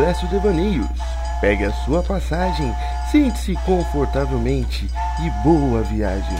[0.00, 0.86] Expresso Devaneios.
[1.42, 2.74] Pegue a sua passagem,
[3.12, 4.88] sente-se confortavelmente
[5.22, 6.38] e boa viagem.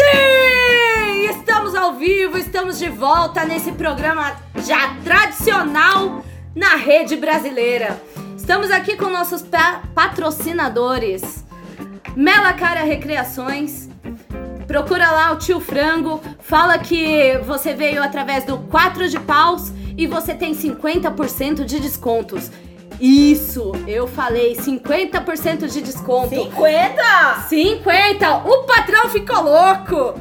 [0.00, 1.28] Sim!
[1.28, 4.34] Estamos ao vivo, estamos de volta nesse programa
[4.64, 6.24] já tradicional
[6.56, 8.00] na rede brasileira.
[8.38, 11.44] Estamos aqui com nossos pa- patrocinadores.
[12.16, 13.89] Mela Cara Recreações.
[14.70, 16.22] Procura lá o tio Frango.
[16.38, 22.52] Fala que você veio através do 4 de paus e você tem 50% de descontos.
[23.00, 26.36] Isso, eu falei 50% de desconto.
[26.36, 27.46] 50!
[27.48, 28.36] 50!
[28.46, 30.14] O patrão ficou louco!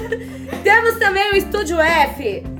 [0.62, 2.55] Temos também o Estúdio F.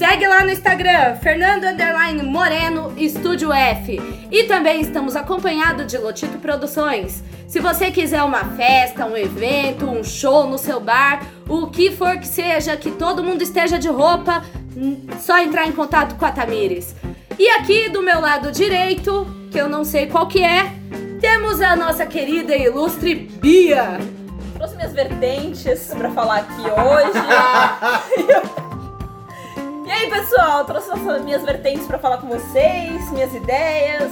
[0.00, 4.00] Segue lá no Instagram, Fernando Underline Moreno Estúdio F.
[4.30, 7.22] E também estamos acompanhados de Lotito Produções.
[7.46, 12.16] Se você quiser uma festa, um evento, um show no seu bar, o que for
[12.16, 14.42] que seja, que todo mundo esteja de roupa,
[14.74, 16.96] hum, só entrar em contato com a Tamires.
[17.38, 20.72] E aqui do meu lado direito, que eu não sei qual que é,
[21.20, 23.98] temos a nossa querida e ilustre Bia.
[24.54, 27.20] Trouxe minhas vertentes pra falar aqui hoje.
[29.90, 30.64] e aí, pessoal?
[30.64, 34.10] Trouxe as minhas vertentes pra falar com vocês, minhas ideias.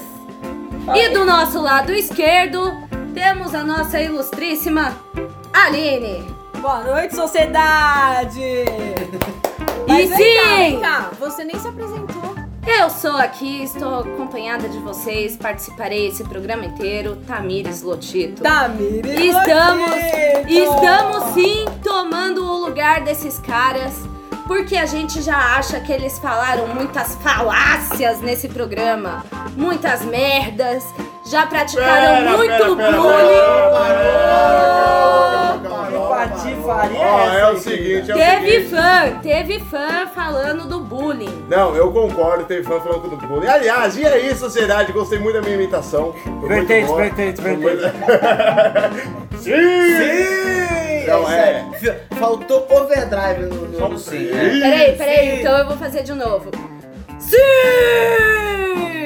[0.84, 1.12] Fala E aí.
[1.12, 2.72] do nosso lado esquerdo,
[3.14, 4.96] temos a nossa ilustríssima
[5.52, 6.24] Aline.
[6.60, 8.40] Boa noite, sociedade!
[8.40, 12.34] E Mas vem cá, vem sim, cá, você nem se apresentou.
[12.66, 18.42] eu sou aqui, estou acompanhada de vocês, participarei esse programa inteiro, Tamires Lotito.
[18.42, 20.53] Tamires Estamos, Lotito!
[20.53, 23.94] estamos sim tomando o lugar desses caras,
[24.48, 30.82] porque a gente já acha que eles falaram muitas falácias nesse programa, muitas merdas,
[31.31, 32.98] já praticaram muito bullying.
[37.00, 38.70] Ó, é o aí, seguinte, é o Teve seguinte.
[38.70, 41.44] fã, teve fã falando do bullying.
[41.48, 43.47] Não, eu concordo, tem fã falando do bullying.
[43.48, 44.92] Aliás, e aí, sociedade?
[44.92, 46.15] Gostei muito da minha imitação.
[46.25, 47.00] Foi muito Vertente, boa.
[47.03, 47.94] vertente, Foi vertente.
[47.97, 49.53] muito- Sim!
[49.53, 50.97] Sim!
[52.28, 54.27] Faltou overdrive no, no, no sim.
[54.27, 54.61] né?
[54.61, 55.41] Peraí, peraí, Sim.
[55.41, 56.50] então eu vou fazer de novo.
[57.19, 57.39] Sim!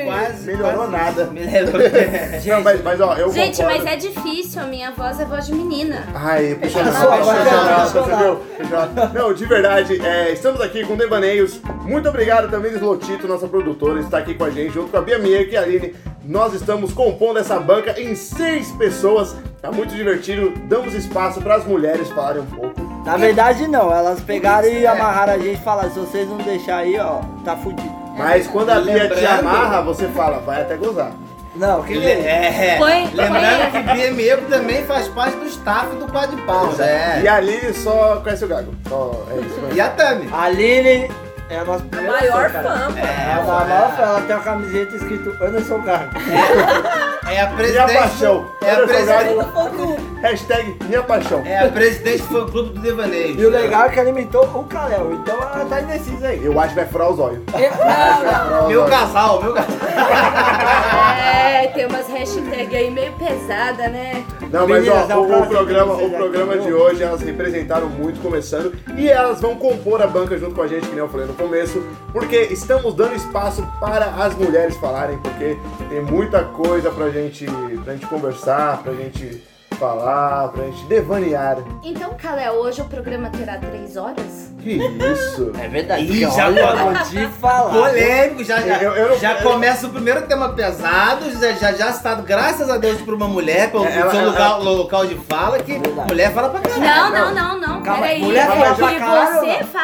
[0.05, 0.47] Quase.
[0.47, 1.25] Melhorou quase nada.
[1.27, 1.81] Melhorou.
[2.45, 3.79] Não, mas, mas ó, eu Gente, concordo.
[3.85, 6.05] mas é difícil, a minha voz é voz de menina.
[6.13, 11.61] Ai, puxa Não, não, não, de verdade, é, estamos aqui com Devaneios.
[11.83, 15.19] Muito obrigado também, Lotito, nossa produtora, está aqui com a gente, junto com a Bia
[15.19, 15.95] Mieck e a Aline.
[16.25, 19.37] Nós estamos compondo essa banca em seis pessoas.
[19.61, 20.53] Tá muito divertido.
[20.69, 22.82] Damos espaço para as mulheres falarem um pouco.
[23.05, 24.89] Na verdade não, elas pegaram e É.
[24.89, 27.93] amarraram a gente e falaram, se vocês não deixar aí, ó, tá fudido.
[28.17, 31.11] Mas quando a Bia te Lembrando- amarra, você fala, vai até gozar.
[31.57, 32.77] Não, que Ele é.
[32.79, 36.79] Põe- Lembrando põe- que Bia Miego também faz parte do staff do Quadro de Paus.
[36.79, 37.29] E É.
[37.29, 38.73] a Aline só conhece o Gago.
[38.89, 39.75] Só é isso mesmo.
[39.77, 40.29] E a Tami.
[40.33, 41.11] A Aline
[41.51, 42.99] é a nossa primeira Maior fã, fã.
[42.99, 46.13] É, a maior fã, ela tem uma camiseta escrito Anderson Gargo.
[47.25, 47.93] É a Minha presidente.
[47.95, 48.47] paixão.
[48.61, 50.21] É a presidente.
[50.23, 51.43] Hashtag minha paixão.
[51.45, 53.41] É a presidente do fã clube do Devaneio.
[53.41, 56.45] E o legal é que ela imitou o Kalel, então ela tá indecisa aí.
[56.45, 57.41] Eu acho que vai furar os olhos.
[58.69, 59.71] Meu casal, meu casal.
[61.73, 64.25] É, tem umas hashtags aí meio pesada, né?
[64.51, 68.21] Não, mas é ó, um o, o programa, o programa de hoje elas representaram muito
[68.21, 71.27] começando e elas vão compor a banca junto com a gente, que nem eu falei
[71.27, 75.57] no começo, porque estamos dando espaço para as mulheres falarem, porque
[75.89, 77.47] tem muita coisa pra gente,
[77.83, 79.43] pra gente conversar, pra gente
[79.79, 81.57] falar, pra gente devanear.
[81.83, 84.52] Então, Kalel, hoje o programa terá três horas?
[84.63, 84.75] Que
[85.13, 85.51] isso?
[85.61, 87.71] É verdade, Ih, porque já olha, vou te falar.
[87.73, 91.93] Polêmico, já, já, Eu- eu já eu- começa o primeiro tema pesado, já, já, já
[91.93, 95.17] citado, graças a Deus, por uma mulher, pelo É, ela- seu ela- local, local de
[95.29, 96.09] fala, que Verdade.
[96.09, 96.81] mulher fala pra caralho.
[96.85, 97.83] Não, não, não, não.
[97.83, 98.23] Calma, Peraí.
[98.23, 99.82] mulher fala porque pra caralho, você fala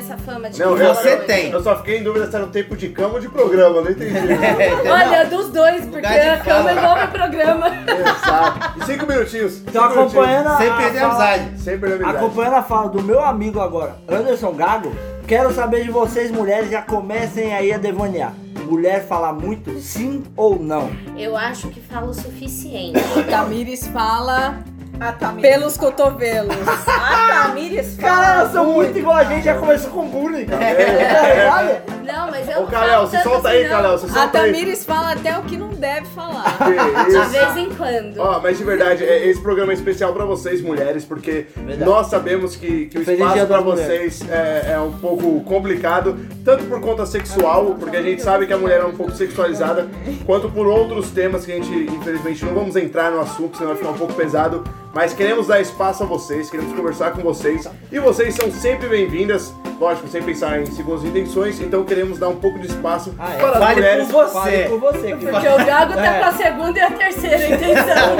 [0.00, 1.50] essa fama de Não, que eu, você eu- tem.
[1.50, 3.90] Eu só fiquei em dúvida se era um tempo de cama ou de programa, não
[3.90, 4.14] entendi.
[4.90, 7.66] Olha, dos dois, porque Lugar de a cama envolve o programa.
[7.68, 8.80] Exato.
[8.80, 9.52] E cinco minutinhos.
[9.54, 11.60] cinco Então acompanhando a, Sem perder a fala- amizade.
[11.60, 12.16] Sem perder a amizade.
[12.16, 14.92] Acompanhando a fala do meu amigo agora, Anderson Gago,
[15.26, 18.32] quero saber de vocês, mulheres, já comecem aí a devanear.
[18.64, 20.90] Mulher fala muito, sim ou não?
[21.16, 23.00] Eu acho que fala o suficiente.
[23.28, 24.58] Tamires fala
[25.00, 25.50] A Tamires.
[25.50, 26.54] pelos cotovelos.
[26.86, 28.14] A Tamires fala.
[28.14, 30.64] Cara, elas são muito igual a gente, já começou com bullying, cara.
[30.64, 31.00] É.
[31.50, 32.00] Tá ligado?
[32.04, 33.70] Não, mas eu Ô, falo se solta assim, aí, não.
[33.70, 34.52] Kalel, se A solta aí.
[34.52, 36.56] Tamires fala até o que não deve falar.
[36.60, 38.18] Que De vez em quando.
[38.18, 41.84] Ó, mas de verdade, é- esse programa é especial pra vocês, mulheres, porque Verdade.
[41.88, 46.64] nós sabemos que, que o Feliz espaço pra vocês é, é um pouco complicado, tanto
[46.64, 49.88] por conta sexual, porque a gente sabe que a mulher é um pouco sexualizada,
[50.26, 53.78] quanto por outros temas que a gente, infelizmente, não vamos entrar no assunto, senão vai
[53.78, 54.64] ficar um pouco pesado.
[54.92, 59.54] Mas queremos dar espaço a vocês, queremos conversar com vocês, e vocês são sempre bem-vindas,
[59.78, 63.36] lógico, sem pensar em segundas intenções, então queremos dar um pouco de espaço Ah, é.
[63.38, 64.08] para as Fale mulheres.
[64.08, 64.32] por você.
[64.32, 65.12] Fale por você.
[65.16, 66.18] Que Porque o Gago tá É.
[66.18, 68.16] com a segunda e a terceira intenção.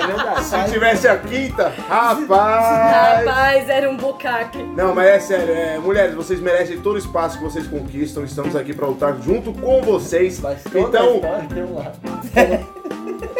[0.00, 0.44] É verdade.
[0.44, 3.26] Se tivesse a quinta, rapaz!
[3.26, 4.62] Rapaz, era um bucaque.
[4.74, 8.24] Não, mas é sério, é, mulheres, vocês merecem todo o espaço que vocês conquistam.
[8.24, 10.40] Estamos aqui pra lutar junto com vocês.
[10.40, 11.98] Mas toda a Então, história tem um lado.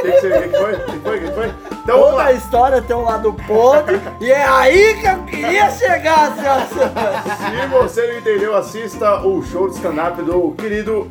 [0.09, 0.73] o que, que, foi?
[0.73, 1.17] O que foi?
[1.17, 1.55] O que foi?
[1.83, 6.35] Então Toda a história tem um lado podre e é aí que eu queria chegar,
[6.37, 6.69] senhores.
[6.69, 11.11] Se você não entendeu, assista o show de stand-up do querido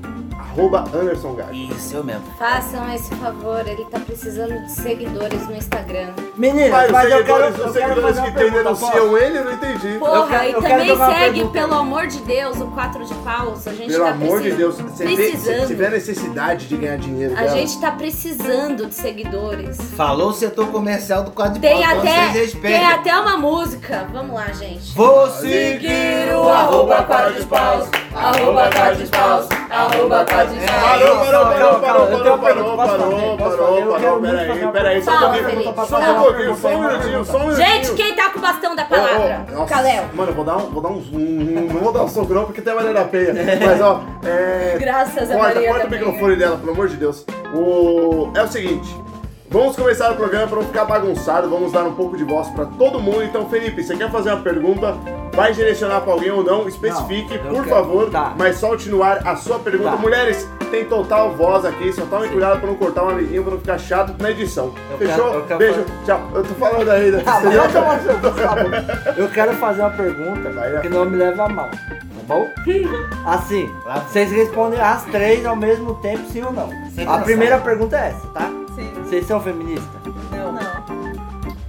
[0.51, 1.53] arroba Anderson Gago.
[1.53, 2.24] Isso, eu mesmo.
[2.38, 6.09] Façam esse favor, ele tá precisando de seguidores no Instagram.
[6.36, 8.51] Meninas, Mas os mas eu quero, seguidores, eu os quero seguidores fazer uma que tem
[8.51, 10.00] pergunta, denunciam ele, eu não entendi.
[10.00, 11.51] Porra, quero- e eu quero também uma segue, pergunta.
[11.59, 13.68] pelo amor de Deus, o 4 de paus.
[13.68, 15.86] A gente Pelo tá amor de Deus, você vê, precisando.
[15.86, 17.57] a necessidade de ganhar dinheiro A dela?
[17.57, 19.77] gente tá precisando de seguidores.
[19.95, 22.01] Falou o setor comercial do quadro de Tem pau, até,
[22.31, 22.86] vocês tem respeitem.
[22.88, 24.07] até uma música.
[24.12, 24.94] Vamos lá, gente.
[24.95, 27.88] Vou seguir o arroba quadro de paus.
[28.15, 30.81] Arroba quadro de paus, arroba quadro de paus.
[30.81, 35.85] Parou, parou, parou, parou, parou, parou, parou, parou, peraí, peraí, só um pouquinho, só um
[35.85, 36.21] fala.
[36.21, 37.67] pouquinho, só um minutinho, só um minutinho.
[37.67, 39.45] Gente, quem tá com o bastão da palavra?
[39.67, 40.03] Caléu.
[40.13, 42.45] Mano, eu vou dar um, vou dar uns, um, não vou dar um soco não,
[42.45, 43.33] porque tem a Maria da Penha.
[43.65, 44.77] Mas ó, é...
[44.79, 47.25] Graças a Maria corta o microfone dela, pelo amor de Deus.
[47.53, 48.31] O...
[48.35, 48.95] É o seguinte,
[49.51, 52.65] vamos começar o programa para não ficar bagunçado, vamos dar um pouco de voz para
[52.65, 53.24] todo mundo.
[53.24, 54.95] Então, Felipe, você quer fazer uma pergunta?
[55.33, 56.68] Vai direcionar para alguém ou não?
[56.68, 57.69] Especifique, Não, eu por quero.
[57.75, 58.33] favor, Tá.
[58.38, 59.92] mas solte no ar a sua pergunta.
[59.92, 59.95] Tá.
[59.98, 63.59] Mulheres, tem total voz aqui, só tomem cuidado para não cortar uma amiguinho, para não
[63.59, 64.74] ficar chato na edição.
[64.89, 65.31] Eu Fechou?
[65.31, 66.21] quero- quero Beijo, fazer- tchau.
[66.33, 67.24] Eu tô falando aí, né?
[67.25, 67.62] Mas eu,
[68.21, 71.77] tô tá eu quero fazer uma pergunta Vai, que não me leva a mal, tá
[72.27, 72.48] bom?
[73.25, 73.69] Assim,
[74.09, 76.69] vocês respondem as três ao mesmo tempo, sim ou não.
[76.94, 78.50] Sem A primeira pergunta é essa, tá?
[78.81, 79.03] Sim.
[79.03, 79.87] Vocês são feministas?
[80.31, 80.51] Não.
[80.51, 81.21] Não.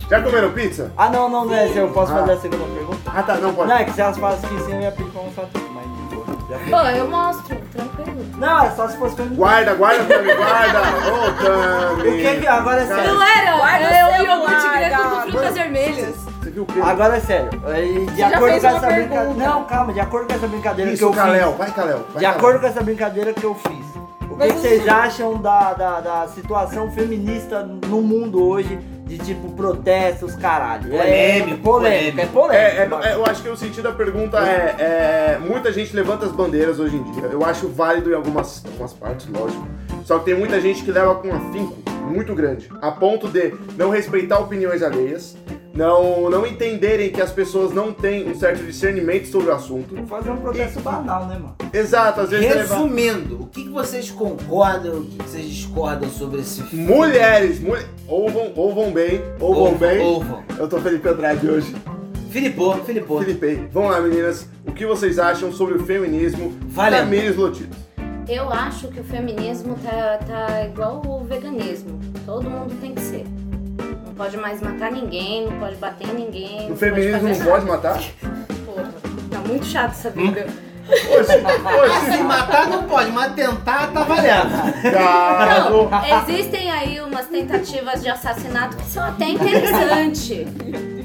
[0.09, 0.93] Já comeram pizza?
[0.97, 1.69] Ah, não, não, não é.
[1.75, 2.17] Eu posso Ah.
[2.19, 3.11] fazer a segunda pergunta?
[3.15, 3.69] Ah, tá, não pode.
[3.71, 5.85] Não, é que se elas falassem que sim, eu ia pedir pra mostrar tudo, mas
[5.85, 6.71] de boa, já fiz.
[6.71, 8.27] Pô, eu mostro, tranquilo.
[8.37, 9.39] Não, é só se fosse feminista.
[9.43, 10.79] Guarda, guarda, Tami, guarda!
[11.09, 12.09] Ô, Tami!
[12.09, 12.47] O que que...
[12.47, 13.15] Agora é sério.
[13.15, 16.15] Não era, Guarda é o iogurte celular, grego com frutas vermelhas.
[16.43, 16.81] Você viu o quê?
[16.85, 17.51] Agora é sério.
[17.79, 19.09] E De já acordo fez com uma essa brincadeira...
[19.25, 19.47] pergunta.
[19.49, 21.59] Não, calma, de acordo com essa brincadeira que Isso, eu Caléu, fiz...
[21.59, 21.97] vai, Caléu.
[21.99, 22.31] vai, De Caléu.
[22.31, 23.87] acordo com essa brincadeira que eu fiz,
[24.33, 28.79] o que, que vocês acham da, da, da situação feminista no mundo hoje?
[29.05, 30.89] De tipo protestos, caralho.
[30.89, 33.03] Polêmico, é polêmico, é É, polêmico.
[33.05, 36.33] é, é, eu acho que o sentido da pergunta é, é, Muita gente levanta as
[36.33, 37.25] bandeiras hoje em dia.
[37.25, 39.67] Eu acho válido em algumas, algumas partes, lógico.
[40.05, 41.77] Só que tem muita gente que leva com um afinco
[42.09, 42.71] muito grande.
[42.81, 45.37] A ponto de não respeitar opiniões alheias.
[45.75, 49.95] Não, não entenderem que as pessoas não têm um certo discernimento sobre o assunto.
[49.95, 51.57] Vou fazer um protesto banal, né, mano?
[51.73, 52.59] Exato, às vezes é.
[52.59, 56.85] Resumindo, o que, vocês concordam, o que, vocês discordam sobre esse filme?
[56.85, 57.87] Mulheres, mulher...
[58.07, 60.01] ou, vão, ou vão bem, ou vão bem.
[60.01, 60.43] Ouvam.
[60.59, 61.75] Eu tô Felipe Andrade hoje.
[62.31, 63.19] Filipô, Filipô.
[63.21, 64.49] Felipe, vamos lá meninas.
[64.67, 66.53] O que vocês acham sobre o feminismo?
[66.67, 67.05] Valendo.
[67.05, 67.77] Tamires Lotito.
[68.29, 71.99] Eu acho que o feminismo tá, tá igual o veganismo.
[72.25, 73.25] Todo mundo tem que ser.
[74.13, 76.71] Não pode mais matar ninguém, não pode bater em ninguém.
[76.71, 77.97] O feminismo não pode matar?
[78.67, 78.93] Porra,
[79.31, 80.49] tá muito chato essa vida.
[80.87, 84.51] Oxe, oxe, Se matar não pode, mas tentar tá valendo.
[84.93, 90.47] Não, existem aí umas tentativas de assassinato que são até interessantes,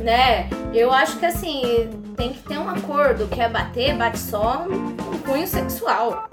[0.02, 0.50] né?
[0.74, 4.88] Eu acho que assim, tem que ter um acordo, que é bater, bate só um,
[4.88, 6.28] um cunho sexual.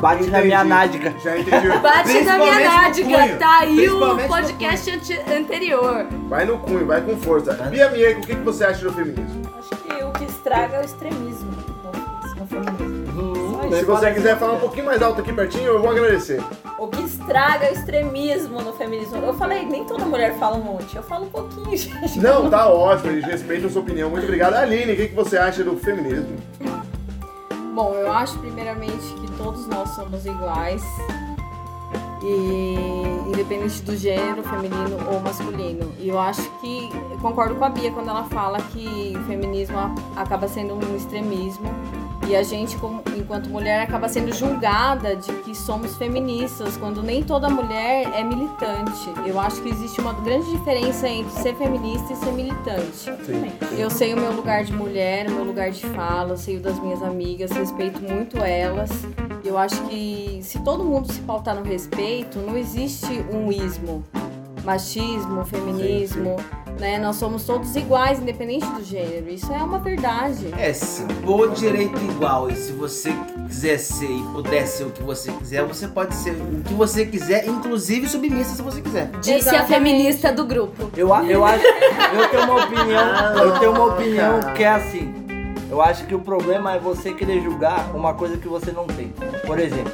[0.00, 1.12] Bate na minha nádica.
[1.22, 1.68] Já entendi.
[1.82, 6.06] Bate na minha nádica, tá aí o podcast ante- anterior.
[6.28, 7.52] Vai no cunho, vai com força.
[7.54, 9.42] Bia Mieko, o que, que você acha do feminismo?
[9.58, 12.98] Acho que o que estraga é o extremismo no, no feminismo.
[13.76, 16.40] Se você quiser falar um pouquinho mais alto aqui pertinho, eu vou agradecer.
[16.78, 19.16] O que estraga é o extremismo no feminismo.
[19.18, 20.96] Eu falei, nem toda mulher fala um monte.
[20.96, 22.18] Eu falo um pouquinho, gente.
[22.20, 24.08] Não, tá ótimo, eles respeitam a sua opinião.
[24.08, 24.54] Muito obrigado.
[24.54, 26.36] Aline, o que, que você acha do feminismo?
[27.78, 30.82] Bom, eu acho primeiramente que todos nós somos iguais.
[32.20, 32.74] E
[33.28, 35.94] independente do gênero, feminino ou masculino.
[35.96, 36.90] E eu acho que
[37.22, 39.76] concordo com a Bia quando ela fala que o feminismo
[40.16, 41.70] acaba sendo um extremismo
[42.28, 47.22] e a gente, como- enquanto mulher, acaba sendo julgada de que somos feministas, quando nem
[47.22, 49.08] toda mulher é militante.
[49.26, 52.92] Eu acho que existe uma grande diferença entre ser feminista e ser militante.
[53.24, 53.50] Sim.
[53.78, 56.78] Eu sei o meu lugar de mulher, o meu lugar de fala, sei o das
[56.80, 58.90] minhas amigas, respeito muito elas.
[59.44, 64.04] Eu acho que se todo mundo se pautar no respeito, não existe um ismo.
[64.64, 66.36] Machismo, feminismo,
[66.78, 66.98] né?
[66.98, 69.28] Nós somos todos iguais, independente do gênero.
[69.28, 70.48] Isso é uma verdade.
[70.58, 73.12] É, se for direito igual e se você
[73.46, 77.04] quiser ser e puder ser o que você quiser, você pode ser o que você
[77.06, 79.10] quiser, inclusive submissa se você quiser.
[79.20, 79.68] Disse a Exatamente.
[79.68, 80.90] feminista do grupo.
[80.96, 81.64] Eu, a- eu acho.
[81.66, 83.36] Eu tenho uma opinião.
[83.36, 85.14] Eu tenho uma opinião que é assim.
[85.70, 89.12] Eu acho que o problema é você querer julgar uma coisa que você não tem.
[89.46, 89.92] Por exemplo,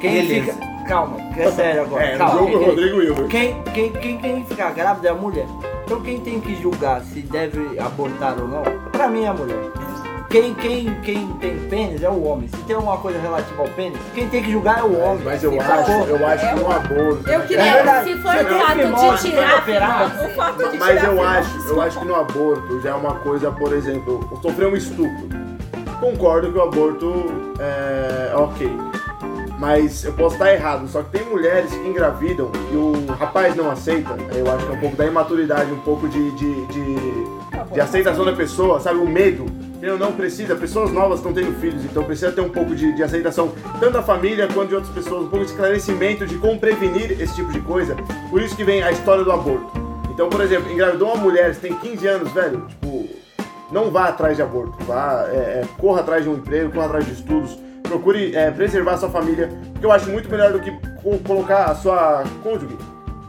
[0.00, 0.52] quem Beleza.
[0.54, 0.70] fica.
[0.88, 2.02] Calma, que é sério agora.
[2.04, 2.38] É, no calma.
[2.50, 3.28] jogo Rodrigo Wilber.
[3.28, 5.46] Quem, quem, quem, quem ficar grávida é a mulher.
[5.90, 9.58] Então quem tem que julgar se deve abortar ou não, pra mim é a mulher.
[10.30, 12.46] Quem, quem, quem tem pênis é o homem.
[12.46, 15.24] Se tem alguma coisa relativa ao pênis, quem tem que julgar é o homem.
[15.24, 15.74] Mas eu Sacou?
[15.74, 17.28] acho, eu acho que no aborto.
[17.28, 18.08] Eu né, queria- É verdade.
[18.08, 20.24] Se for o fato de tirar operar.
[20.24, 23.14] O fato de Mas tirar eu acho, eu acho que no aborto já é uma
[23.16, 25.28] coisa, por exemplo, sofrer um estupro.
[25.98, 27.24] Concordo que o aborto
[27.58, 28.70] é ok.
[29.60, 33.70] Mas eu posso estar errado, só que tem mulheres que engravidam e o rapaz não
[33.70, 34.16] aceita.
[34.34, 36.94] Eu acho que é um pouco da imaturidade, um pouco de, de, de,
[37.74, 38.98] de aceitação da pessoa, sabe?
[38.98, 39.44] O medo.
[39.82, 43.02] Eu não precisa, pessoas novas estão tendo filhos, então precisa ter um pouco de, de
[43.02, 47.20] aceitação, tanto da família quanto de outras pessoas, um pouco de esclarecimento de como prevenir
[47.20, 47.94] esse tipo de coisa.
[48.30, 49.72] Por isso que vem a história do aborto.
[50.10, 53.08] Então, por exemplo, engravidou uma mulher, você tem 15 anos, velho, tipo,
[53.70, 57.06] não vá atrás de aborto, vá, é, é, corra atrás de um emprego, corra atrás
[57.06, 57.58] de estudos,
[57.90, 60.70] procure é, preservar a sua família, porque eu acho muito melhor do que
[61.02, 62.76] co- colocar a sua cônjuge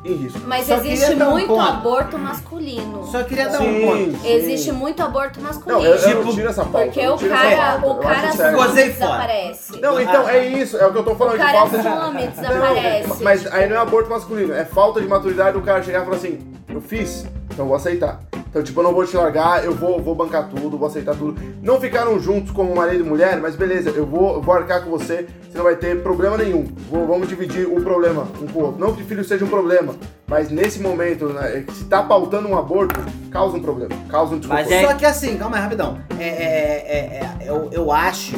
[0.05, 0.39] em risco.
[0.45, 1.61] Mas Só existe um muito ponto.
[1.61, 3.03] aborto masculino.
[3.05, 4.17] Só queria dar um Sim, ponto.
[4.19, 4.31] sim.
[4.33, 5.79] Existe muito aborto masculino.
[5.79, 6.85] Não, eu, eu não Tipo, tiro essa pauta.
[6.87, 9.79] Porque o tiro cara, pauta, o cara some desaparece.
[9.81, 11.83] Não, então, é isso, é o que eu tô falando, O de cara falta de...
[11.83, 13.07] some, desaparece.
[13.09, 16.05] Não, mas aí não é aborto masculino, é falta de maturidade do cara chegar e
[16.05, 16.39] falar assim,
[16.69, 18.19] eu fiz, então vou aceitar.
[18.51, 21.41] Então, tipo, eu não vou te largar, eu vou, vou bancar tudo, vou aceitar tudo.
[21.63, 24.89] Não ficaram juntos como marido e mulher, mas beleza, eu vou, eu vou arcar com
[24.91, 26.65] você, você não vai ter problema nenhum.
[26.89, 28.79] Vou- vamos dividir o problema um com o outro.
[28.81, 29.95] Não que filho seja um problema,
[30.27, 32.99] mas nesse momento, né, se tá pautando um aborto,
[33.31, 34.69] causa um problema, causa um desconforto.
[34.69, 35.97] Mas é- Só que assim, calma aí, rapidão.
[36.19, 38.35] É, é, é, é, eu, eu acho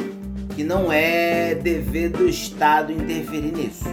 [0.55, 3.85] que não é dever do Estado interferir nisso.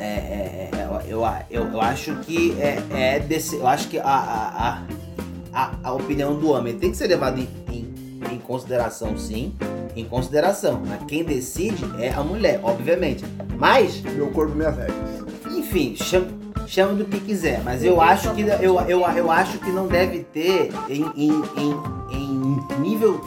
[0.00, 3.56] É, é, é, eu, eu, eu, eu acho que é, é desse.
[3.56, 4.82] Eu acho que a, a,
[5.52, 7.92] a, a, opinião do homem tem que ser levada em, em,
[8.32, 9.54] em consideração, sim.
[9.94, 10.82] Em consideração.
[10.86, 13.22] Mas quem decide é a mulher, obviamente.
[13.58, 14.96] Mas Meu corpo, minhas regras.
[15.54, 16.28] enfim, chama,
[16.66, 20.20] chama do que quiser, mas eu acho que eu, eu, eu acho que não deve
[20.20, 23.20] ter em, em, em, em nível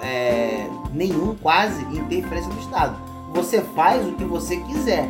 [0.00, 2.96] é, nenhum quase interferência do Estado.
[3.34, 5.08] Você faz o que você quiser,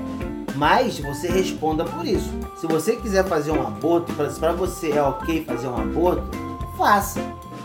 [0.54, 2.30] mas você responda por isso.
[2.56, 6.22] Se você quiser fazer um aborto, para você é ok fazer um aborto,
[6.76, 7.20] faça.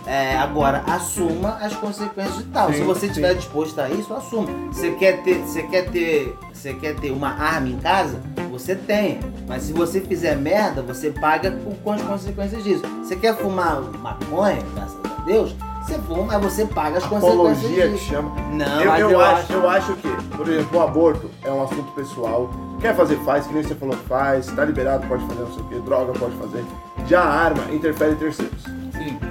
[0.06, 2.68] É, agora, assuma as consequências de tal.
[2.72, 4.48] Sim, Se você estiver disposto a isso, assuma.
[4.72, 8.22] Você quer ter, você quer ter, você quer ter uma arma em casa?
[8.50, 9.20] Você tem.
[9.46, 11.52] Mas se você fizer merda, você paga
[11.84, 12.84] com, as consequências disso.
[13.04, 15.54] Você quer fumar maconha, graças a Deus?
[15.86, 18.06] Você fuma, mas você paga as Apologia consequências que disso.
[18.10, 18.32] chama.
[18.54, 21.64] Não, Eu, eu eu acho, acho- eu acho que, por exemplo, o aborto é um
[21.64, 22.50] assunto pessoal.
[22.80, 24.46] Quer fazer, faz, que nem você falou, faz.
[24.48, 25.80] Tá liberado, pode fazer, não sei o que.
[25.80, 26.64] Droga, pode fazer.
[27.08, 28.64] Já a arma interfere em terceiros.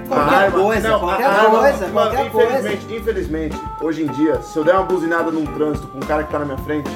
[0.07, 2.57] Qualquer a arma, coisa, não, qualquer a arma- coisa, mano, qualquer coisa.
[2.73, 6.23] infelizmente, infelizmente, hoje em dia, se eu der uma buzinada num trânsito com um cara
[6.23, 6.89] que tá na minha frente,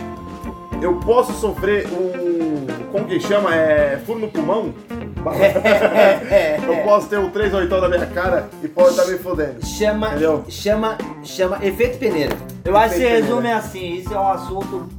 [0.82, 2.66] eu posso sofrer um.
[2.92, 3.54] Como que chama?
[3.56, 4.02] É.
[4.06, 4.74] furo no pulmão?
[6.30, 9.64] É, Eu posso ter um 3 oitão na minha cara e pode estar me fodendo.
[9.66, 10.44] Chama, Entendeu?
[10.50, 12.36] chama, chama efeito peneira.
[12.66, 13.54] Eu acho que resume né?
[13.54, 14.90] assim, isso é um assunto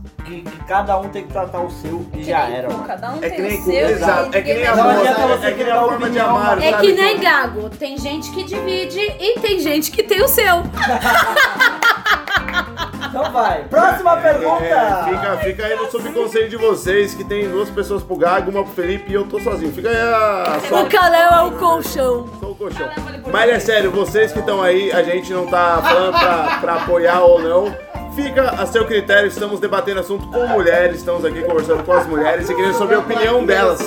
[0.40, 2.68] que, que cada um tem que tratar o seu e já era.
[2.68, 2.86] Pô, mano.
[2.86, 3.74] Cada um É que tem nem o seu.
[3.90, 6.18] exato, e é que nem a forma, adianta você é que nem a forma de
[6.18, 7.68] amar, É que nem gago.
[7.70, 10.62] Tem gente que divide e tem gente que tem o seu.
[13.08, 13.64] Então vai.
[13.64, 14.64] Próxima pergunta.
[14.64, 18.64] É, fica, fica aí no subconsciente de vocês que tem duas pessoas pro Gago, uma
[18.64, 19.70] pro Felipe e eu tô sozinho.
[19.72, 22.26] Fica aí a só, O Caléu é o colchão.
[22.40, 22.88] só o colchão.
[23.30, 27.20] Mas é sério, vocês que estão aí, a gente não tá falando pra, pra apoiar
[27.20, 27.91] ou não.
[28.14, 32.48] Fica a seu critério, estamos debatendo assunto com mulheres, estamos aqui conversando com as mulheres
[32.50, 33.80] e querendo saber a opinião delas,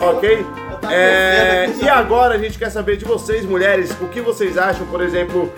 [0.00, 0.44] ok?
[0.90, 5.00] É, e agora a gente quer saber de vocês, mulheres, o que vocês acham, por
[5.00, 5.52] exemplo,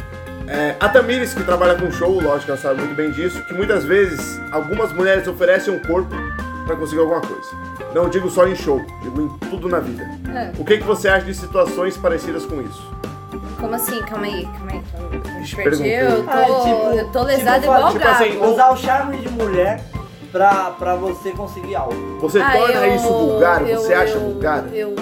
[0.47, 3.55] é, a Tamires, que trabalha com show, lógico que ela sabe muito bem disso, que
[3.55, 6.15] muitas vezes algumas mulheres oferecem um corpo
[6.67, 7.49] pra conseguir alguma coisa.
[7.95, 10.07] Não digo só em show, digo em tudo na vida.
[10.29, 12.83] Ah, O que, que você acha de situações parecidas com isso?
[13.61, 14.01] Como assim?
[14.03, 14.83] Calma aí, calma aí.
[15.37, 15.43] aí.
[15.43, 15.89] Ixi, perdi.
[15.89, 18.23] Eu tô, Ah, tipo- eu tô lesada tipo, igual tipo gato.
[18.23, 19.81] assim, Usar o charme de mulher
[20.33, 22.19] pra, pra você conseguir algo.
[22.21, 23.69] Você Ah, torna eu- isso vulgar?
[23.69, 24.65] eu- Você acha eu- vulgar?
[24.73, 24.95] Eu.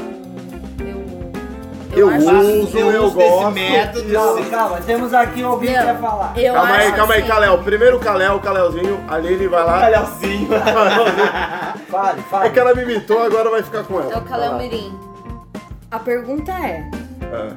[1.96, 3.50] Eu uso, eu uso gosto.
[3.50, 4.12] método.
[4.12, 6.32] Calma, calma, temos aqui alguém que quer falar.
[6.36, 7.58] Eu Calma aí, calma aí, assim- Kalel.
[7.58, 9.00] Primeiro o Kalel, o Kalelzinho.
[9.08, 9.80] A Aline vai lá.
[9.80, 10.48] Calhauzinho.
[11.90, 12.46] Fale, fale.
[12.46, 14.12] É que ela me imitou, agora vai ficar com ela.
[14.12, 14.54] É o Kalel.
[14.58, 14.96] Mirim.
[15.90, 16.88] A pergunta é:
[17.32, 17.56] Ah.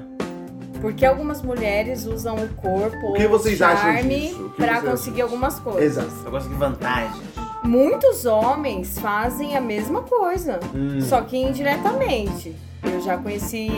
[0.82, 4.46] Por que algumas mulheres usam o corpo O que ou vocês charme disso?
[4.46, 5.84] O que pra vocês acham conseguir algumas coisas?
[5.84, 6.26] Exato.
[6.26, 7.24] Eu gosto de vantagens.
[7.64, 11.00] Muitos homens fazem a mesma coisa, Hum.
[11.02, 12.56] só que indiretamente.
[12.84, 13.70] Eu já conheci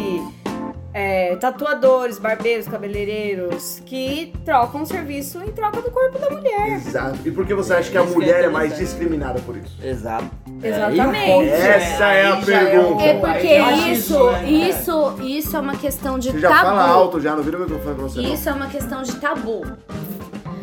[0.93, 6.74] é, tatuadores, barbeiros, cabeleireiros que trocam serviço em troca do corpo da mulher.
[6.74, 7.17] Exato.
[7.25, 9.75] E por que você acha que a mulher é mais discriminada por isso?
[9.83, 10.25] Exato.
[10.63, 11.50] Exatamente.
[11.50, 13.03] É, Essa é a é pergunta.
[13.03, 14.43] É porque é isso, né?
[14.50, 16.62] isso, isso é uma questão de Você já tabu.
[16.65, 18.22] fala alto já, não vira o microfone pra você.
[18.22, 18.34] não.
[18.34, 19.65] Isso é uma questão de tabu.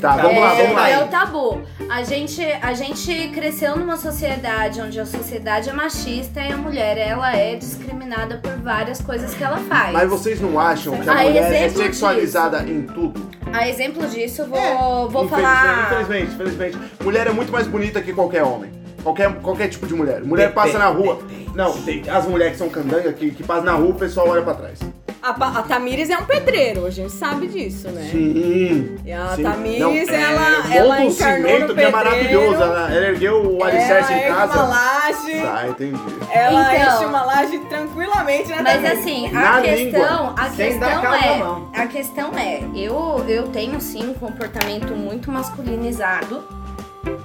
[0.01, 0.89] Tá, vamos lá, é, vamos lá.
[0.89, 1.61] é o tabu.
[1.91, 6.97] A gente, a gente cresceu numa sociedade onde a sociedade é machista e a mulher
[6.97, 9.93] ela é discriminada por várias coisas que ela faz.
[9.93, 13.29] Mas vocês não acham que a Ah, mulher é sexualizada em tudo?
[13.53, 14.75] A exemplo disso, eu vou, É,
[15.11, 15.83] vou Infelizmente, falar.
[16.03, 16.79] Infelizmente, infelizmente.
[17.05, 18.71] Mulher é muito mais bonita que qualquer homem.
[19.03, 20.23] Qualquer, qualquer tipo de mulher.
[20.23, 21.19] Mulher passa na rua.
[21.55, 24.43] Não, tem as mulheres que são candanga que, que passam na rua, o pessoal olha
[24.43, 24.79] pra trás.
[25.23, 28.09] A, a Tamires é um pedreiro, a gente sabe disso, né?
[28.11, 28.97] Sim.
[29.05, 29.43] E a sim.
[29.43, 31.93] Tamires, Não, ela, é, ela um encarnou cimento no que é pedreiro.
[31.93, 32.63] maravilhoso.
[32.63, 34.53] Ela, ela ergueu o alicerce ela em casa.
[34.55, 36.01] uma laje, Tá, entendi.
[36.33, 36.95] ela Então.
[36.97, 38.99] enche uma laje tranquilamente, né, Mas Tamires?
[38.99, 41.71] assim, Na a língua, questão, a sem dar questão na é, mão.
[41.75, 46.43] a questão é, eu eu tenho sim um comportamento muito masculinizado,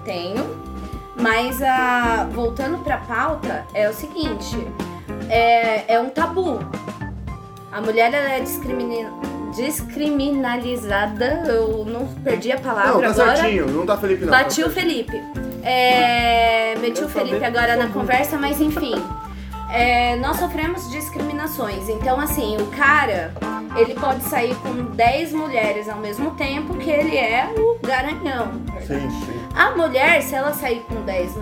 [0.03, 0.45] tenho,
[1.15, 4.55] mas a voltando pra pauta é o seguinte,
[5.29, 6.59] é, é um tabu.
[7.71, 9.11] A mulher ela é discrimina,
[9.55, 13.37] descriminalizada, eu não perdi a palavra Não, tá agora.
[13.37, 13.67] certinho.
[13.67, 14.31] Não tá Felipe, não.
[14.31, 15.21] Bati tá o Felipe.
[15.63, 18.93] É, meti o Felipe agora na conversa, mas enfim.
[19.71, 21.89] É, nós sofremos discriminações.
[21.89, 23.33] Então, assim, o cara,
[23.75, 28.53] ele pode sair com 10 mulheres ao mesmo tempo que ele é o garanhão.
[28.85, 29.47] Sim, sim.
[29.55, 31.33] A mulher, se ela sair com 10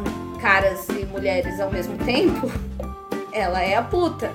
[0.41, 2.51] caras e mulheres ao mesmo tempo,
[3.31, 4.31] ela é a puta.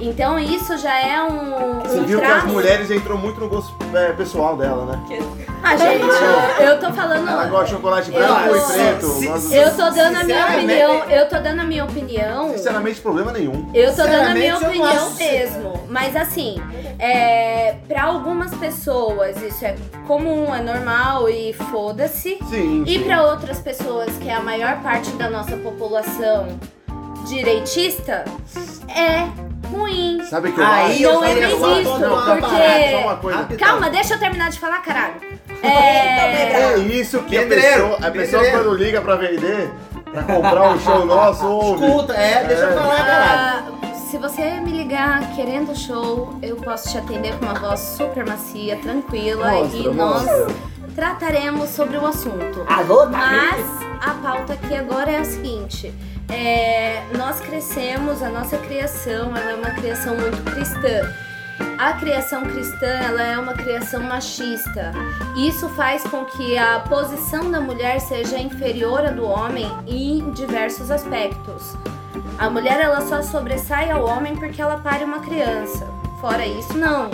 [0.00, 2.46] Então isso já é um, Você um viu que as traço.
[2.48, 5.02] mulheres entrou muito no gosto é, pessoal dela, né?
[5.60, 6.04] Ah, gente,
[6.60, 7.28] eu, eu tô falando.
[7.28, 9.06] Ela gosta de chocolate Eu- branco e se- preto.
[9.06, 11.04] se- Nós- Eu tô dando a minha opinião.
[11.10, 12.50] Eu tô dando a minha opinião.
[12.52, 13.68] Sinceramente, problema nenhum.
[13.74, 15.84] Eu tô dando a minha eu opinião mesmo.
[15.88, 16.56] Mas assim,
[17.00, 19.74] é, para algumas pessoas isso é
[20.06, 22.38] comum, é normal e foda-se.
[22.48, 22.84] Sim.
[22.86, 23.04] E sim.
[23.04, 26.46] para outras pessoas, que é a maior parte da nossa população
[27.26, 28.24] direitista,
[28.88, 29.26] é
[29.70, 30.20] ruim.
[30.28, 31.02] Sabe que eu Aí acho?
[31.02, 32.08] eu Não toda
[32.98, 33.56] uma porque-.
[33.56, 35.14] Calma, deixa eu terminar de falar, caralho.
[35.60, 38.64] É, É isso que a Pedreiro, pessoa, a pessoa pedreiro.
[38.64, 39.70] quando liga pra vender,
[40.12, 41.84] pra comprar um show nosso, ouve.
[41.84, 42.74] Escuta, é, deixa eu É.
[42.74, 43.64] falar, caralho.
[43.82, 48.24] Ah, se você me ligar querendo show, eu posso te atender com uma voz super
[48.24, 50.26] macia, tranquila Mostra, e nós
[50.94, 52.64] trataremos sobre o assunto.
[52.68, 53.64] Alô, Mas
[54.00, 55.92] a pauta aqui agora é a seguinte:
[56.30, 61.12] é, nós crescemos, a nossa criação ela é uma criação muito cristã.
[61.78, 64.92] A criação cristã ela é uma criação machista.
[65.36, 70.90] Isso faz com que a posição da mulher seja inferior à do homem em diversos
[70.90, 71.76] aspectos.
[72.38, 75.88] A mulher ela só sobressai ao homem porque ela pare uma criança.
[76.20, 77.10] Fora isso, não.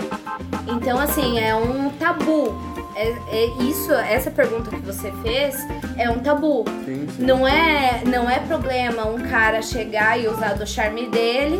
[0.67, 2.55] Então, assim, é um tabu.
[2.95, 5.55] É, é isso, essa pergunta que você fez
[5.97, 6.63] é um tabu.
[6.85, 7.23] Sim, sim.
[7.23, 11.59] Não é, não é problema um cara chegar e usar do charme dele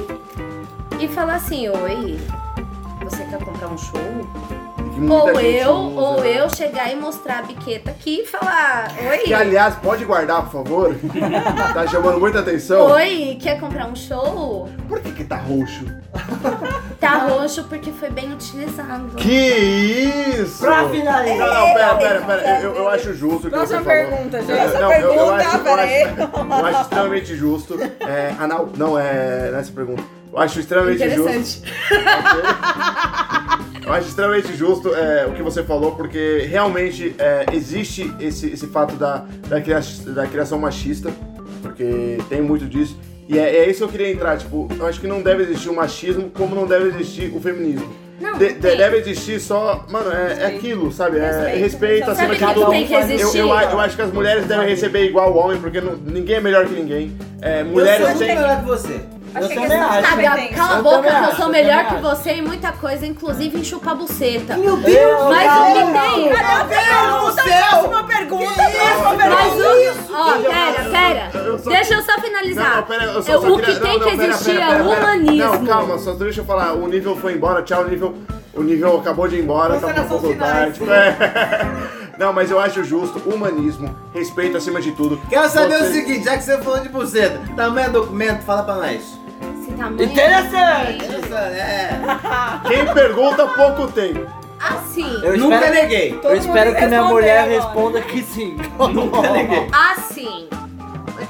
[0.99, 2.17] e falar assim, oi,
[3.03, 3.99] você quer comprar um show?
[5.09, 5.99] Ou eu, usa.
[5.99, 9.17] ou eu chegar e mostrar a biqueta aqui e falar, oi.
[9.19, 10.95] Que, aliás, pode guardar, por favor?
[11.73, 12.91] tá chamando muita atenção.
[12.91, 14.69] Oi, quer comprar um show?
[14.87, 15.83] Por que que tá roxo?
[17.27, 19.07] Roxo porque foi bem utilizado.
[19.17, 19.31] Que
[20.39, 20.59] isso?
[20.59, 21.47] Pra Não, finalizar.
[21.53, 22.59] não, pera, pera, pera.
[22.61, 24.09] Eu, eu acho justo o que Próxima você falou.
[24.09, 24.51] pergunta, gente.
[24.51, 26.03] É, Próxima não, eu- eu pergunta, acho- eu peraí.
[26.03, 26.19] acho-
[26.59, 27.79] Eu acho extremamente justo.
[28.01, 30.03] É, anal, não, é nessa pergunta.
[30.33, 31.21] Eu acho extremamente justo.
[31.29, 31.61] Interessante.
[33.85, 38.65] Eu acho extremamente justo é, o que você falou, porque realmente é, existe esse, esse
[38.67, 41.11] fato da, da, cria- da criação machista,
[41.61, 42.97] porque tem muito disso.
[43.27, 45.69] E é, é isso que eu queria entrar, tipo, eu acho que não deve existir
[45.69, 47.91] o machismo como não deve existir o feminismo.
[48.21, 51.17] Não, De- deve existir só, mano, é, é aquilo, sabe?
[51.17, 51.21] É
[51.57, 51.59] Respeito.
[51.59, 52.69] respeito acima de tudo.
[52.69, 53.38] tem que Eu, existir?
[53.39, 56.39] eu, eu acho que as mulheres devem receber igual o homem, porque não- ninguém é
[56.41, 57.17] melhor que ninguém.
[57.41, 59.01] É, mulheres eu sou melhor que você.
[59.35, 60.07] Eu que também acho.
[60.09, 62.01] Sabe, cala a Eu boca eu acho, sou eu melhor que acho.
[62.03, 64.55] você em muita coisa, inclusive em chupar buceta.
[64.55, 66.29] Meu Deus, Mas o que tem?
[66.69, 68.94] Pergunta, próxima pergunta, próxima Mas
[72.53, 74.58] Não, não, pera, eu só, Eu- só o queria- que tem não, que pera, existir
[74.60, 75.36] pera, é o humanismo.
[75.38, 76.73] Não, calma, só deixa eu falar.
[76.73, 78.13] O nível foi embora, tchau, o nível.
[78.53, 80.77] O nível acabou de ir embora, tá Considerações pouco finais.
[80.77, 80.89] tarde.
[80.91, 82.15] É.
[82.17, 85.19] Não, mas eu acho justo, humanismo, respeito acima de tudo.
[85.29, 88.63] Quero saber Você- o seguinte, já que você falou de buceta, tamanho do documento, fala
[88.63, 89.01] pra nós.
[89.60, 90.01] Esse tamanho.
[90.03, 91.05] Interessante.
[91.05, 91.99] Essa, é.
[92.69, 94.25] Quem pergunta, pouco tem.
[94.58, 95.19] Assim.
[95.21, 96.19] Eu Nunca espero, neguei.
[96.23, 97.55] eu espero que minha mulher agora.
[97.62, 98.55] responda que sim.
[98.79, 99.67] Nunca neguei.
[99.73, 100.47] Assim.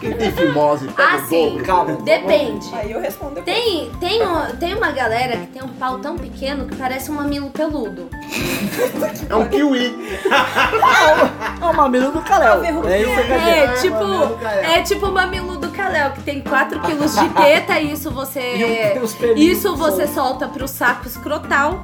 [0.05, 1.49] Quem tem fimose, pega o Assim.
[1.49, 1.65] dobro.
[1.65, 1.91] Calma.
[2.03, 2.69] Depende.
[2.73, 3.55] Aí eu respondo depois.
[3.57, 7.15] Tem, tem, um- tem uma galera que tem um pau tão pequeno que parece um
[7.15, 8.09] mamilo peludo.
[9.29, 9.95] É um kiwi.
[11.61, 12.63] É o mamilo do Caléu.
[12.63, 13.31] É isso que.
[13.31, 14.63] É mamilo tipo, do Kalel.
[14.63, 18.13] é tipo o mamilo do Kalel, que tem 4 quilos de teta e isso E
[18.13, 18.99] você.
[19.19, 21.83] pelinhos Isso você solta pro saco escrotal.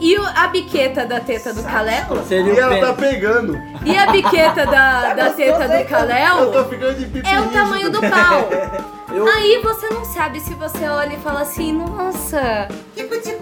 [0.00, 2.04] E o- a biqueta da teta do Kalel.
[2.26, 3.10] Seria E o ela tá pênis.
[3.14, 3.58] pegando.
[3.84, 7.48] E a biqueta da, da teta do Eu tô Kalel ficando de pipi é o
[7.48, 8.48] tamanho do pau.
[9.12, 12.68] Eu- Aí você não sabe se você olha e fala assim, nossa,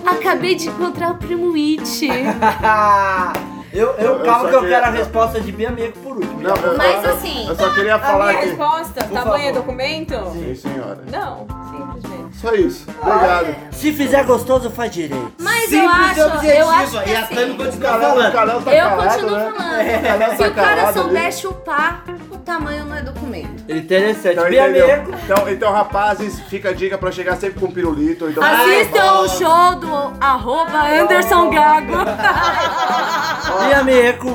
[0.07, 2.07] acabei de encontrar o primo It.
[3.73, 6.17] eu, eu, Eu calma só que eu queria- quero a resposta de minha amiga por
[6.17, 6.41] último.
[6.41, 8.47] Não, eu, Mas eu- assim- Eu só queria A falar minha que.
[8.49, 9.61] resposta, Por tamanho é favor.
[9.63, 10.15] documento?
[10.33, 10.99] Sim, senhora.
[11.11, 12.16] Não, simplesmente.
[12.47, 12.87] Só isso.
[13.03, 13.57] Obrigado.
[13.73, 15.33] Se fizer gostoso, faz direito.
[15.41, 16.55] Mas eu Simples acho, e objetiva.
[16.55, 18.65] eu acho que e a assim, Tami continua o falando.
[18.65, 19.53] Tá eu calado, continuo né?
[19.57, 20.31] falando.
[20.31, 22.05] Se tá o cara souber chupar,
[22.47, 23.65] tamanho não é documento.
[23.71, 24.35] Interessante.
[24.37, 24.95] Então, Minha entendeu?
[24.95, 25.19] amiga.
[25.25, 28.29] Então, então, rapazes, fica a dica pra chegar sempre com pirulito.
[28.29, 29.21] Então, Assistam bom.
[29.23, 31.93] o show do arroba Anderson Gago.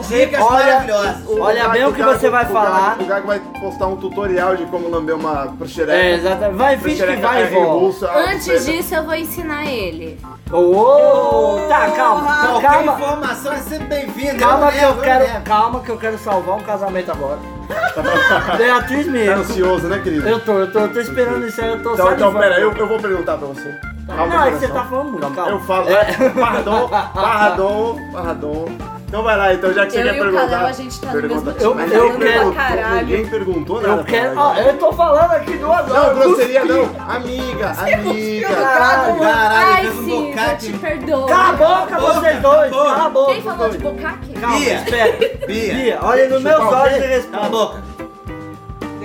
[0.08, 1.24] Dicas Olha, maravilhosas.
[1.40, 2.90] olha bem o que Gago- você vai o falar.
[2.90, 5.94] Gago, o Gago vai postar um tutorial de como lamber uma xereca.
[5.98, 6.58] É, exatamente.
[6.58, 7.68] Vai, finge que vai e volta.
[7.76, 10.20] impulsa, Antes disso, eu vou ensinar ele.
[10.52, 12.48] Ô, tá, calma.
[12.48, 12.94] Qualquer Calma.
[12.94, 14.36] informação é sempre bem-vinda.
[14.36, 17.40] Calma que eu quero, calma que eu quero salvar um casamento agora.
[18.58, 19.42] Beatriz Tá mesmo.
[19.42, 20.28] ansioso, né, querido?
[20.28, 22.72] Eu tô, eu tô, eu tô esperando isso aí, eu tô Então, então pera, eu,
[22.74, 23.76] eu vou perguntar pra você.
[24.08, 25.52] Calma, Não, é que você tá falando muito, calma.
[25.52, 26.04] Eu falo, É.
[26.40, 28.66] pardon, pardon, pardon.
[29.08, 30.66] Então vai lá, então, já que você Eu quer e o perguntar.
[30.66, 31.46] A gente tá no pergunta.
[31.52, 32.96] mesmo time, Mas eu ninguém quero- caralho.
[33.08, 34.02] Ninguém perguntou nada.
[34.02, 34.40] Eu quero.
[34.40, 35.94] Ó, eu tô falando aqui duas horas.
[35.94, 36.90] Não, grosseria não.
[37.10, 38.48] Amiga, amiga.
[38.48, 39.20] Caralho.
[39.20, 41.26] Caralho, Ai, sim, eu te perdoo.
[41.26, 42.72] Cala a boca, vocês dois.
[42.72, 43.34] Cala a boca.
[43.34, 44.31] Quem falou de bocaque?
[44.42, 44.74] Calma, Bia.
[44.76, 45.18] espera.
[45.48, 45.74] Bia.
[45.74, 47.50] Bia, olha nos meus Chupar o olhos e Cala a responda.
[47.50, 47.82] boca.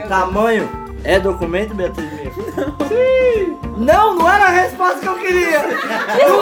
[0.09, 0.69] Tamanho
[1.05, 2.09] é documento, Beatriz?
[2.89, 3.57] Sim.
[3.77, 5.63] Não, não era a resposta que eu queria.
[5.63, 5.69] Não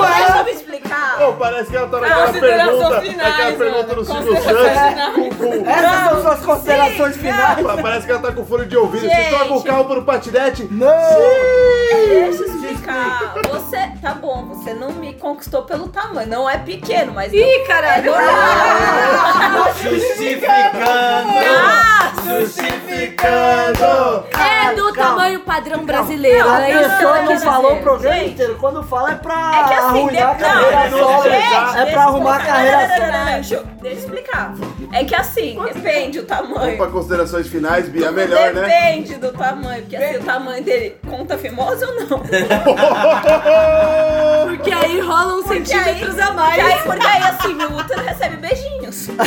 [0.03, 0.39] Deixa era.
[0.39, 1.17] eu me explicar.
[1.19, 3.01] Pô, parece que ela tá naquela Considerações pergunta.
[3.01, 3.95] finais, Aquela pergunta mano.
[3.95, 5.67] do Silvio Santos.
[5.67, 7.67] Essas são suas considerações finais.
[7.83, 9.01] Parece que ela tá com fone de ouvido.
[9.03, 9.29] Você Gente.
[9.31, 10.69] troca o carro por um patinete?
[10.71, 10.87] Não.
[10.89, 13.35] Deixa eu explicar.
[13.51, 16.29] Você, tá bom, você não me conquistou pelo tamanho.
[16.29, 17.33] Não é pequeno, mas.
[17.33, 18.13] Ih, caralho.
[19.83, 21.35] Justificando.
[22.25, 24.25] Justificando.
[24.39, 25.11] É do Calma.
[25.11, 26.49] tamanho padrão brasileiro.
[26.49, 28.31] A é isso que pessoa não falou o programa Gente.
[28.33, 28.57] inteiro.
[28.61, 31.23] Quando fala é pra É que assim, arruinar a carreira não, solo.
[31.25, 33.67] gente, É pra arrumar a carreira não, não, não, solo.
[33.85, 34.55] Deixa eu explicar.
[34.93, 36.79] É que assim, depende o tamanho.
[36.79, 38.63] Para considerações finais, Bia, é melhor, né?
[38.63, 42.23] Depende do tamanho, porque assim, o tamanho dele conta fimose ou não?
[44.49, 46.55] Porque aí rola Porque centímetros aí- a mais.
[46.55, 49.09] Porque aí, porque aí assim, meu útero recebe beijinhos.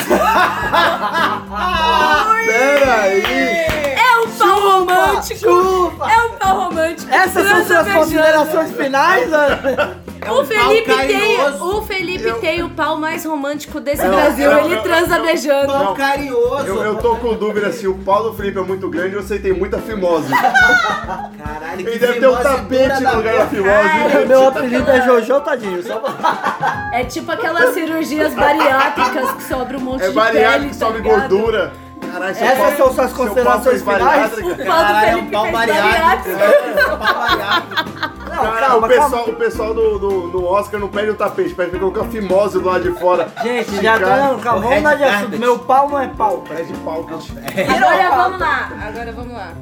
[2.47, 3.95] Pera aí.
[4.17, 5.39] É um pau romântico.
[5.39, 6.11] Chupa.
[6.11, 7.13] É um pau romântico.
[7.13, 7.93] Essas são suas beijando.
[7.99, 9.97] considerações finais, Ana?
[10.19, 14.03] É O um Felipe, pau tem, o Felipe Eu- tem o pau mais romântico desse
[14.03, 14.51] Eu- Brasil.
[14.51, 15.67] eu- Ele transa beijando.
[15.71, 16.65] Pau carinhoso.
[16.67, 19.35] Eu, eu tô com dúvida se o pau do Felipe é muito grande ou se
[19.35, 20.27] ele tem muita fimose.
[20.29, 24.25] Caralho, que Ele deve ter um tapete no lugar da fimose.
[24.27, 25.83] Meu apelido é Jojo Tadinho.
[25.83, 26.89] Só pra...
[26.93, 30.85] É tipo aquelas cirurgias bariátricas que sobra um monte É de bariátrico pele, que tá
[30.87, 31.29] sobe ligado?
[31.29, 31.71] gordura.
[32.11, 34.31] Caralho, Essas são suas considerações finais?
[34.65, 36.39] Caralho, é um pau bariátrico.
[36.39, 38.07] É um pau bariátrico.
[38.27, 39.29] Não, Cara, calma, o pessoal, calma.
[39.29, 42.83] o pessoal do, do, do Oscar não pede o tapete, pede colocar fimose do lado
[42.83, 43.27] de fora.
[43.41, 44.37] Gente, já tá.
[44.43, 45.37] Calma, vamos mudar de assunto.
[45.39, 46.43] Meu pau não é pau.
[46.47, 47.07] Pede pau.
[47.07, 48.69] Agora vamos lá.
[48.87, 49.53] Agora vamos lá.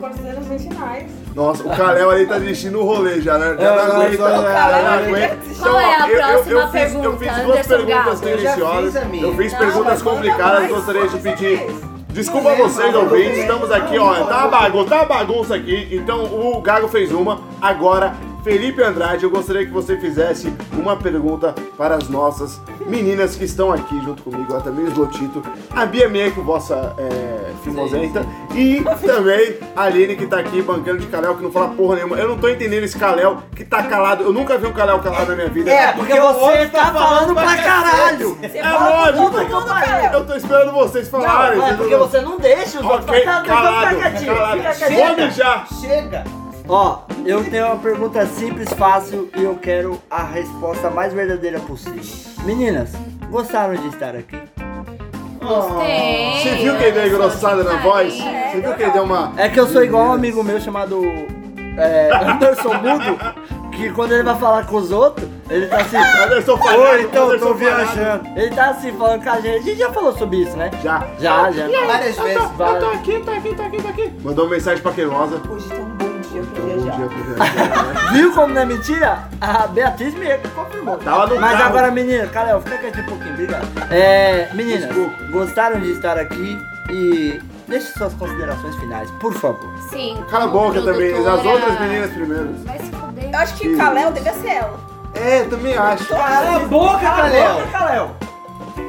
[0.00, 1.19] Considerações finais.
[1.40, 3.56] Nossa, o Kalel ali tá desistindo o rolê já, né?
[3.58, 4.22] Já É, não não, aguenta.
[4.28, 5.38] não, não, não não, aguenta.
[5.58, 8.20] Qual é a Então, eu- eu- próxima eu fiz- Eu pergunta, fiz duas Anderson perguntas
[8.20, 8.94] deliciosas.
[9.22, 11.66] Eu fiz Não, perguntas complicadas, gostaria de pedir.
[12.10, 14.12] Desculpa vocês, ouvintes, estamos aqui, ó.
[14.24, 15.88] Tá uma bagunça, tá uma bagunça aqui.
[15.92, 21.54] Então o Gago fez uma, agora Felipe Andrade, eu gostaria que você fizesse uma pergunta
[21.76, 26.42] para as nossas meninas que estão aqui junto comigo, a Tamires Lotito, a Bia Meco,
[26.42, 28.24] vossa é, fimosenta,
[28.54, 32.16] e também a Aline que tá aqui bancando de Kalel, que não fala porra nenhuma.
[32.16, 34.24] Eu não tô entendendo esse Kalel que tá calado.
[34.24, 35.70] Eu nunca vi um Kalel calado na minha vida.
[35.70, 38.38] É, porque o você outro tá falando pra caralho.
[38.42, 40.14] É fala com lógico.
[40.14, 41.58] Eu tô esperando vocês falarem.
[41.58, 43.40] Não, é porque você não deixa os outros Ok, falar.
[43.42, 44.56] Então calado, calado.
[44.56, 45.26] fica quietinho.
[45.26, 45.66] Mijar.
[45.80, 46.39] Chega!
[46.72, 52.00] Ó, eu tenho uma pergunta simples, fácil e eu quero a resposta mais verdadeira possível.
[52.44, 52.92] Meninas,
[53.28, 54.38] gostaram de estar aqui?
[55.40, 56.40] Gostei.
[56.40, 58.14] Você viu que ele deu engrossada na voz?
[58.14, 59.32] Você viu que ele deu uma.
[59.36, 61.02] É que eu sou igual um amigo meu chamado
[61.76, 63.18] é, Anderson Mudo,
[63.72, 65.96] que quando ele vai falar com os outros, ele tá assim.
[65.96, 68.28] Anderson Oi, então, Anderson tô falhado." viajando.
[68.38, 69.56] Ele tá assim, falando com a gente.
[69.56, 70.70] A gente já falou sobre isso, né?
[70.84, 71.04] Já.
[71.18, 71.66] Já, já.
[71.84, 72.36] Várias vezes.
[72.36, 74.12] Eu tô aqui, tô aqui, tô aqui, tô aqui.
[74.22, 75.42] Mandou uma mensagem pra Cremosa.
[75.50, 75.89] Hoje tá
[76.90, 78.10] viajar.
[78.12, 79.28] Viu como não é mentira?
[79.40, 80.98] A Beatriz me confirmou.
[80.98, 81.64] Tava no Mas carro.
[81.64, 83.68] agora, menina, Calel, fica quietinho um pouquinho, obrigado.
[83.90, 85.24] É, meninas, Desculpa.
[85.30, 86.58] gostaram de estar aqui
[86.90, 89.72] e deixe suas considerações finais, por favor.
[89.90, 90.22] Sim.
[90.30, 92.54] Cala a boca também, as outras meninas primeiro.
[92.64, 93.30] Vai se fuder.
[93.32, 94.80] Eu acho que o Kalel devia ser ela.
[95.14, 96.06] É, também acho.
[96.06, 97.62] Cala a boca, Calel!
[97.72, 98.16] Calel!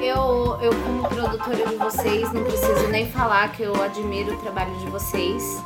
[0.02, 4.74] Eu, eu, como produtora de vocês, não preciso nem falar que eu admiro o trabalho
[4.78, 5.64] de vocês.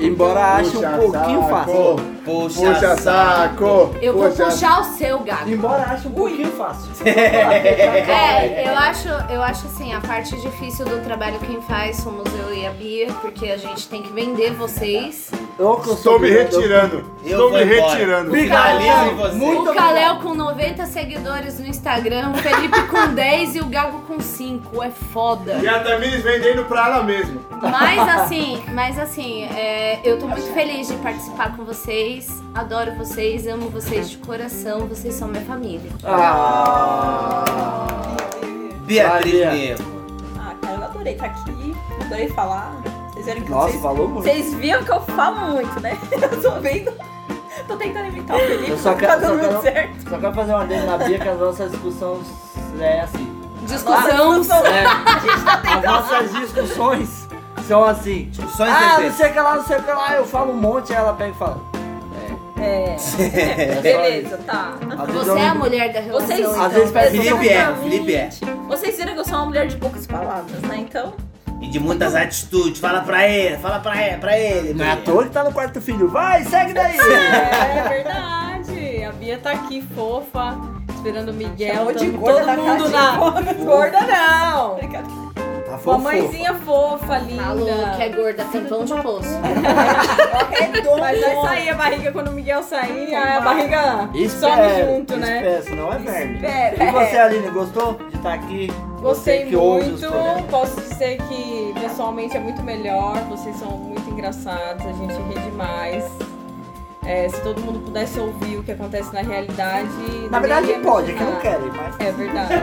[0.00, 1.50] Embora ache um pouquinho saco.
[1.50, 1.96] fácil.
[2.24, 3.94] Puxa, Puxa saco.
[4.00, 5.48] Eu vou Puxa puxar o seu, gato.
[5.48, 6.90] Embora ache um pouquinho fácil.
[7.08, 12.54] É, eu acho, eu acho assim, a parte difícil do trabalho quem faz somos eu
[12.54, 15.30] e a Bia, porque a gente tem que vender vocês.
[15.58, 17.04] Eu Estou me retirando.
[17.24, 18.30] Eu Estou me retirando.
[18.30, 19.34] Você.
[19.34, 24.02] Muito o Kalel com 90 seguidores no Instagram, o Felipe com 10 e o Gago
[24.06, 24.82] com 5.
[24.84, 25.54] É foda.
[25.54, 27.40] E a Tamires vendendo pra ela mesma.
[27.60, 32.40] Mas assim, mas assim, é, eu tô muito feliz de participar com vocês.
[32.54, 35.90] Adoro vocês, amo vocês de coração, vocês são minha família.
[38.86, 39.50] Beatriz Maria.
[39.52, 39.82] Neco.
[40.38, 41.74] Ah, cara, eu adorei estar aqui.
[42.00, 42.80] Adorei falar.
[43.28, 44.22] Vocês viram que Nossa, vocês, falou muito.
[44.24, 45.98] vocês viram que eu falo muito, né?
[46.10, 46.92] Eu tô vendo.
[47.66, 50.08] Tô tentando imitar o Felipe, Eu só tá quero, só dando quero, muito certo.
[50.10, 52.26] só quero fazer uma adendo na Bia que as nossas discussões
[52.80, 53.34] é assim.
[53.66, 54.66] Discussão.
[54.66, 55.84] É, A gente tá as tentando.
[55.84, 57.28] nossas discussões
[57.66, 58.24] são assim.
[58.30, 59.16] Discussões Ah, não perfeitas.
[59.16, 61.12] sei o que lá, não sei o que lá, eu falo um monte, aí ela
[61.12, 61.60] pega e fala.
[62.60, 64.74] É, É, beleza, tá.
[65.12, 66.26] Você eu é a mulher da relação.
[66.26, 66.62] Vocês, então.
[66.64, 67.74] Às vezes parece Felipe é.
[67.82, 68.30] Felipe é.
[68.66, 70.76] Vocês viram que eu sou uma mulher de poucas palavras, né?
[70.78, 71.12] Então,
[71.60, 72.80] E de muitas atitudes.
[72.80, 74.74] Fala pra ele, fala pra ele, pra ele.
[74.74, 76.08] Não é à toa que tá no quarto filho.
[76.08, 76.96] Vai, segue daí!
[76.96, 79.04] É verdade.
[79.04, 80.56] A Bia tá aqui fofa,
[80.94, 81.74] esperando o Miguel.
[81.74, 83.16] Chamou de gorda todo mundo na.
[83.64, 84.74] Gorda não!
[84.76, 85.18] brincadeira.
[85.68, 87.42] Tá Uma mãezinha fofa, linda.
[87.42, 89.28] Falou que é gorda, tampão de poço.
[91.00, 95.36] Mas vai sair a barriga quando o Miguel sair, a barriga Espera, some junto, né?
[95.36, 96.34] espera, senão é verme.
[96.36, 96.84] Espera.
[96.84, 98.72] E você, Aline, gostou de estar aqui?
[99.00, 100.06] Gostei que muito.
[100.50, 103.16] Posso dizer que pessoalmente é muito melhor.
[103.28, 106.04] Vocês são muito engraçados, a gente ri demais.
[107.04, 109.88] É, se todo mundo pudesse ouvir o que acontece na realidade.
[110.30, 112.00] Na verdade pode, é que não querem, mas...
[112.00, 112.54] É verdade.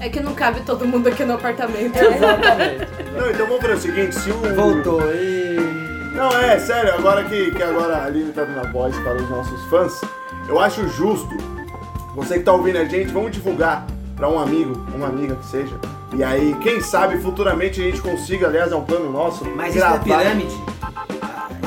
[0.00, 1.96] É que não cabe todo mundo aqui no apartamento.
[1.96, 2.88] Exatamente.
[3.14, 4.54] Não, então vamos fazer o seguinte, se o...
[4.54, 5.00] Voltou.
[5.14, 5.56] E...
[6.14, 9.28] Não, é, sério, agora que, que agora a Aline tá dando a voz para os
[9.28, 10.00] nossos fãs,
[10.48, 11.36] eu acho justo,
[12.14, 13.86] você que tá ouvindo a gente, vamos divulgar
[14.22, 15.74] para um amigo, uma amiga que seja.
[16.14, 19.84] E aí, quem sabe futuramente a gente consiga, aliás, é um plano nosso, Mas isso
[19.84, 20.54] é pirâmide?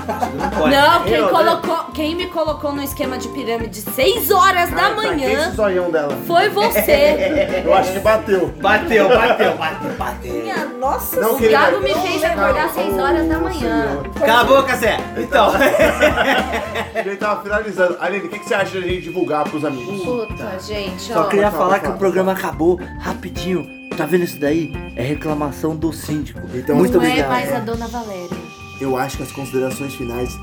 [0.07, 0.75] Ah, Não pode.
[0.75, 1.31] Não, quem, Eu, né?
[1.31, 5.91] colocou, quem me colocou no esquema de pirâmide 6 horas da Ai, tá manhã zoião
[5.91, 6.15] dela.
[6.27, 7.61] foi você.
[7.65, 8.47] Eu acho que bateu.
[8.61, 10.33] Bateu, bateu, bateu, bateu.
[10.33, 14.03] Minha nossa Não, O querida, Gago me fez acordar Calma, 6 horas da manhã.
[14.19, 14.97] Cala a boca, Zé.
[15.17, 15.51] Então.
[16.95, 17.97] A gente tava finalizando.
[17.99, 20.03] Aline, o que, que você acha de a gente divulgar pros amigos?
[20.03, 21.23] Puta, gente, Só ó.
[21.25, 23.67] queria Fala, falar fala, que o programa acabou rapidinho.
[23.97, 24.73] Tá vendo isso daí?
[24.95, 26.41] É reclamação do síndico.
[26.53, 27.29] Então, Muito não é obrigado.
[27.29, 28.44] mais a dona Valéria
[28.79, 30.39] eu acho que as considerações finais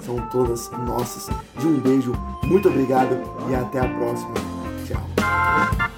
[0.00, 1.28] são todas nossas.
[1.58, 2.12] De um beijo,
[2.44, 3.16] muito obrigado
[3.48, 4.34] e até a próxima.
[4.86, 5.93] Tchau.